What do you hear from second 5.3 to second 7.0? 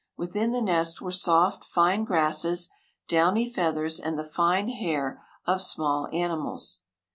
of small animals.